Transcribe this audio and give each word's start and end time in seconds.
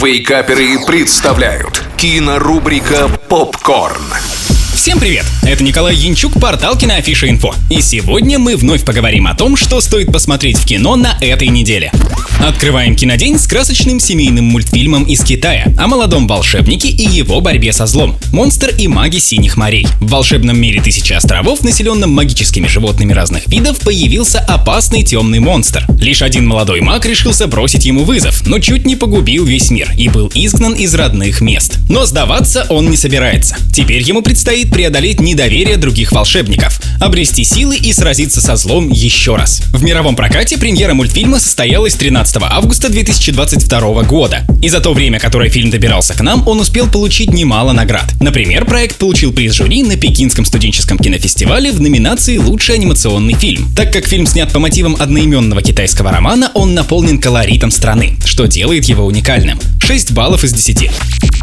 Вейкаперы 0.00 0.78
представляют 0.86 1.82
кинорубрика 1.96 3.08
«Попкорн». 3.28 4.00
Всем 4.72 5.00
привет! 5.00 5.24
Это 5.42 5.64
Николай 5.64 5.96
Янчук, 5.96 6.34
портал 6.40 6.78
Киноафиша 6.78 7.28
Инфо. 7.28 7.52
И 7.68 7.80
сегодня 7.80 8.38
мы 8.38 8.56
вновь 8.56 8.84
поговорим 8.84 9.26
о 9.26 9.34
том, 9.34 9.56
что 9.56 9.80
стоит 9.80 10.12
посмотреть 10.12 10.56
в 10.56 10.64
кино 10.64 10.94
на 10.94 11.18
этой 11.20 11.48
неделе. 11.48 11.90
Открываем 12.40 12.94
кинодень 12.94 13.38
с 13.38 13.46
красочным 13.46 13.98
семейным 13.98 14.46
мультфильмом 14.46 15.04
из 15.04 15.22
Китая 15.22 15.72
о 15.76 15.88
молодом 15.88 16.26
волшебнике 16.28 16.88
и 16.88 17.06
его 17.06 17.40
борьбе 17.40 17.72
со 17.72 17.86
злом. 17.86 18.16
Монстр 18.32 18.72
и 18.78 18.86
маги 18.86 19.18
синих 19.18 19.56
морей. 19.56 19.86
В 20.00 20.08
волшебном 20.08 20.58
мире 20.58 20.80
тысячи 20.80 21.12
островов, 21.12 21.62
населенном 21.62 22.10
магическими 22.10 22.68
животными 22.68 23.12
разных 23.12 23.48
видов, 23.48 23.80
появился 23.80 24.38
опасный 24.38 25.02
темный 25.02 25.40
монстр. 25.40 25.84
Лишь 26.00 26.22
один 26.22 26.46
молодой 26.46 26.80
маг 26.80 27.04
решился 27.06 27.48
бросить 27.48 27.84
ему 27.84 28.04
вызов, 28.04 28.46
но 28.46 28.60
чуть 28.60 28.86
не 28.86 28.94
погубил 28.94 29.44
весь 29.44 29.70
мир 29.70 29.90
и 29.96 30.08
был 30.08 30.30
изгнан 30.34 30.74
из 30.74 30.94
родных 30.94 31.40
мест. 31.40 31.78
Но 31.88 32.06
сдаваться 32.06 32.66
он 32.68 32.88
не 32.88 32.96
собирается. 32.96 33.56
Теперь 33.74 34.02
ему 34.02 34.22
предстоит 34.22 34.70
преодолеть 34.70 35.20
недоверие 35.20 35.76
других 35.76 36.12
волшебников, 36.12 36.80
обрести 37.00 37.42
силы 37.42 37.76
и 37.76 37.92
сразиться 37.92 38.40
со 38.40 38.56
злом 38.56 38.90
еще 38.90 39.34
раз. 39.34 39.62
В 39.72 39.82
мировом 39.82 40.14
прокате 40.16 40.56
премьера 40.56 40.94
мультфильма 40.94 41.40
состоялась 41.40 41.94
13 41.94 42.27
15 42.28 42.52
августа 42.52 42.90
2022 42.90 44.02
года. 44.02 44.44
И 44.60 44.68
за 44.68 44.80
то 44.80 44.92
время, 44.92 45.18
которое 45.18 45.48
фильм 45.48 45.70
добирался 45.70 46.12
к 46.12 46.20
нам, 46.20 46.46
он 46.46 46.60
успел 46.60 46.86
получить 46.86 47.32
немало 47.32 47.72
наград. 47.72 48.12
Например, 48.20 48.66
проект 48.66 48.96
получил 48.96 49.32
приз 49.32 49.54
жюри 49.54 49.82
на 49.82 49.96
Пекинском 49.96 50.44
студенческом 50.44 50.98
кинофестивале 50.98 51.72
в 51.72 51.80
номинации 51.80 52.36
«Лучший 52.36 52.74
анимационный 52.74 53.32
фильм». 53.32 53.72
Так 53.74 53.94
как 53.94 54.06
фильм 54.06 54.26
снят 54.26 54.52
по 54.52 54.58
мотивам 54.58 54.96
одноименного 54.98 55.62
китайского 55.62 56.12
романа, 56.12 56.50
он 56.52 56.74
наполнен 56.74 57.18
колоритом 57.18 57.70
страны, 57.70 58.18
что 58.26 58.46
делает 58.46 58.84
его 58.84 59.06
уникальным. 59.06 59.58
6 59.80 60.12
баллов 60.12 60.44
из 60.44 60.52
10. 60.52 60.90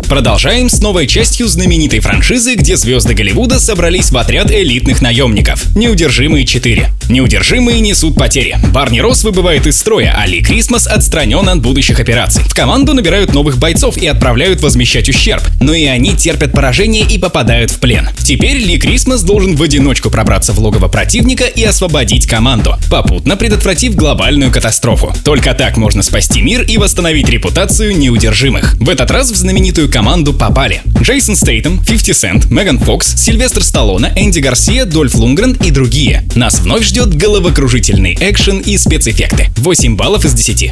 Продолжаем 0.07 0.69
с 0.69 0.81
новой 0.81 1.07
частью 1.07 1.47
знаменитой 1.47 1.99
франшизы, 1.99 2.55
где 2.55 2.75
звезды 2.77 3.13
Голливуда 3.13 3.59
собрались 3.59 4.11
в 4.11 4.17
отряд 4.17 4.51
элитных 4.51 5.01
наемников. 5.01 5.75
Неудержимые 5.75 6.45
4. 6.45 6.89
Неудержимые 7.09 7.79
несут 7.79 8.15
потери. 8.15 8.57
Барни 8.71 8.99
Росс 8.99 9.23
выбывает 9.23 9.67
из 9.67 9.77
строя, 9.77 10.15
а 10.17 10.27
Ли 10.27 10.41
Крисмас 10.41 10.87
отстранен 10.87 11.47
от 11.47 11.61
будущих 11.61 11.99
операций. 11.99 12.43
В 12.43 12.53
команду 12.53 12.93
набирают 12.93 13.33
новых 13.33 13.57
бойцов 13.57 13.97
и 13.97 14.07
отправляют 14.07 14.61
возмещать 14.61 15.09
ущерб. 15.09 15.43
Но 15.59 15.73
и 15.73 15.85
они 15.85 16.15
терпят 16.15 16.51
поражение 16.51 17.03
и 17.03 17.17
попадают 17.17 17.71
в 17.71 17.79
плен. 17.79 18.09
Теперь 18.23 18.57
Ли 18.57 18.77
Крисмас 18.77 19.23
должен 19.23 19.55
в 19.55 19.63
одиночку 19.63 20.09
пробраться 20.09 20.53
в 20.53 20.59
логово 20.59 20.87
противника 20.87 21.45
и 21.45 21.63
освободить 21.63 22.27
команду, 22.27 22.75
попутно 22.89 23.37
предотвратив 23.37 23.95
глобальную 23.95 24.51
катастрофу. 24.51 25.13
Только 25.23 25.53
так 25.53 25.77
можно 25.77 26.03
спасти 26.03 26.41
мир 26.41 26.63
и 26.63 26.77
восстановить 26.77 27.29
репутацию 27.29 27.97
неудержимых. 27.97 28.75
В 28.79 28.89
этот 28.89 29.09
раз 29.11 29.31
в 29.31 29.35
знаменитую 29.35 29.84
команду 29.87 30.33
попали 30.33 30.81
Джейсон 31.01 31.35
Стейтем, 31.35 31.83
50 31.83 32.15
Cent, 32.15 32.53
Меган 32.53 32.79
Фокс, 32.79 33.15
Сильвестр 33.15 33.63
Сталлоне, 33.63 34.11
Энди 34.15 34.39
Гарсия, 34.39 34.85
Дольф 34.85 35.15
Лунгрен 35.15 35.53
и 35.53 35.71
другие. 35.71 36.27
Нас 36.35 36.59
вновь 36.59 36.83
ждет 36.83 37.15
головокружительный 37.15 38.17
экшен 38.19 38.59
и 38.59 38.77
спецэффекты. 38.77 39.49
8 39.57 39.95
баллов 39.95 40.25
из 40.25 40.33
10. 40.33 40.71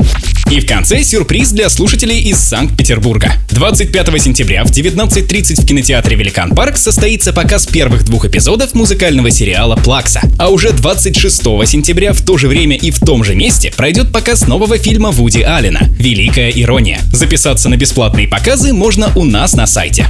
И 0.51 0.59
в 0.59 0.67
конце 0.67 1.03
сюрприз 1.03 1.51
для 1.51 1.69
слушателей 1.69 2.21
из 2.21 2.37
Санкт-Петербурга. 2.37 3.33
25 3.53 4.19
сентября 4.19 4.63
в 4.63 4.71
19.30 4.71 5.61
в 5.61 5.65
кинотеатре 5.65 6.15
Великан 6.15 6.55
Парк 6.55 6.75
состоится 6.75 7.31
показ 7.33 7.67
первых 7.67 8.03
двух 8.03 8.25
эпизодов 8.25 8.73
музыкального 8.73 9.29
сериала 9.29 9.75
«Плакса». 9.75 10.21
А 10.39 10.49
уже 10.49 10.71
26 10.71 11.43
сентября 11.67 12.13
в 12.13 12.21
то 12.21 12.37
же 12.39 12.47
время 12.47 12.75
и 12.75 12.89
в 12.89 12.99
том 12.99 13.23
же 13.23 13.35
месте 13.35 13.71
пройдет 13.75 14.11
показ 14.11 14.47
нового 14.47 14.79
фильма 14.79 15.11
Вуди 15.11 15.41
Аллена 15.41 15.81
«Великая 15.99 16.49
ирония». 16.49 16.99
Записаться 17.11 17.69
на 17.69 17.77
бесплатные 17.77 18.27
показы 18.27 18.73
можно 18.73 19.11
у 19.15 19.23
нас 19.23 19.53
на 19.53 19.67
сайте. 19.67 20.07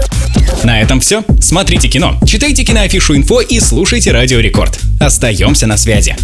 На 0.64 0.82
этом 0.82 1.02
все. 1.02 1.24
Смотрите 1.42 1.90
кино, 1.90 2.18
читайте 2.26 2.64
киноафишу 2.64 3.18
инфо 3.18 3.42
и 3.42 3.60
слушайте 3.60 4.14
Радио 4.14 4.40
Рекорд. 4.40 4.80
Остаемся 5.02 5.68
на 5.68 5.76
связи. 5.76 6.16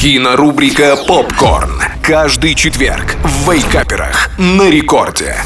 Кинорубрика 0.00 0.96
«Попкорн». 1.06 1.80
Каждый 2.02 2.54
четверг 2.54 3.16
в 3.22 3.50
Вейкаперах 3.50 4.30
на 4.36 4.68
рекорде. 4.68 5.36